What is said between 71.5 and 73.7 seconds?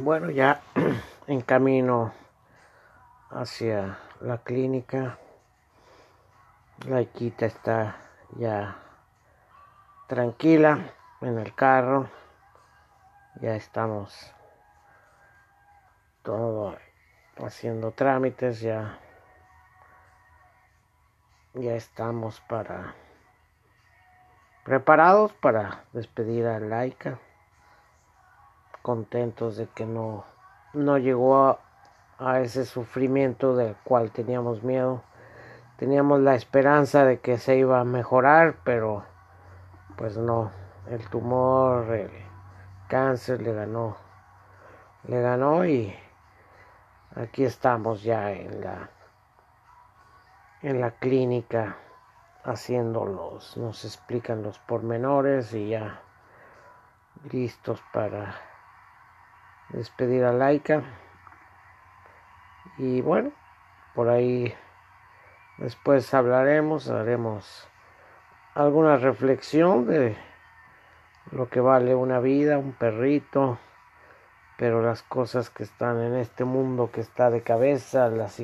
vale una vida, un perrito,